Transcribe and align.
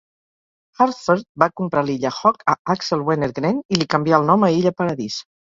Hartford 0.79 1.27
va 1.43 1.49
comprar 1.61 1.83
l'illa 1.89 2.13
Hog 2.21 2.41
a 2.53 2.57
Axel 2.77 3.07
Wenner-Gren 3.11 3.63
i 3.77 3.81
li 3.83 3.91
canvià 3.97 4.23
el 4.23 4.29
nom 4.33 4.49
a 4.51 4.55
illa 4.57 4.77
Paradís. 4.81 5.25